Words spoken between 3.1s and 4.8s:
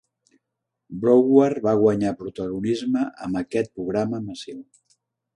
amb aquest programa massiu.